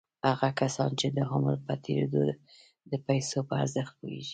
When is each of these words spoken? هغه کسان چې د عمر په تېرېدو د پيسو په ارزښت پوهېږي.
هغه 0.29 0.49
کسان 0.61 0.91
چې 0.99 1.07
د 1.17 1.19
عمر 1.31 1.55
په 1.67 1.73
تېرېدو 1.85 2.21
د 2.91 2.93
پيسو 3.07 3.39
په 3.47 3.53
ارزښت 3.63 3.93
پوهېږي. 3.99 4.29